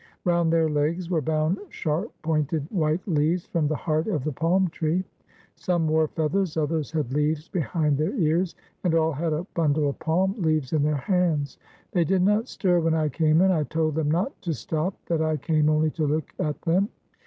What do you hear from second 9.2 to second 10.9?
a bundle of palm leaves in